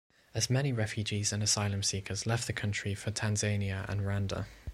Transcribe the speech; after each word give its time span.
As 0.33 0.49
many 0.49 0.73
refugees 0.73 1.31
and 1.31 1.43
asylum-seekers 1.43 2.25
left 2.25 2.47
the 2.47 2.53
country 2.53 2.95
for 2.95 3.11
Tanzania 3.11 3.87
and 3.87 4.01
Rwanda. 4.01 4.47